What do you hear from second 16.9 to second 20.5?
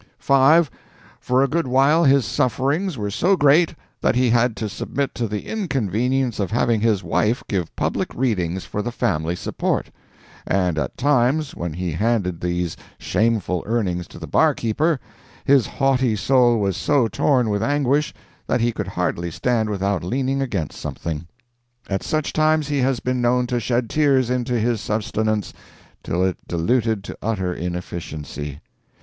torn with anguish that he could hardly stand without leaning